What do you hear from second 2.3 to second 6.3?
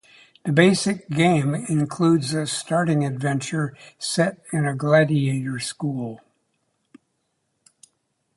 a starting adventure set in a gladiator school.